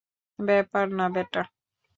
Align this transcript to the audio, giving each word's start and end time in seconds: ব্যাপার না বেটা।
ব্যাপার 0.39 0.85
না 0.97 1.05
বেটা। 1.13 1.41